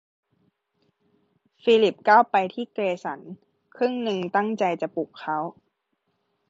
[1.63, 3.19] ฟิลิปก้าวไปที่เกรสัน
[3.75, 5.37] ครึ่งหนึ่งตั้งใจจะปลุกเขา